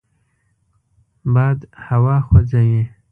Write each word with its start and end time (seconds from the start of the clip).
باد 1.33 1.59
هوا 1.87 2.17
خوځوي 2.27 2.81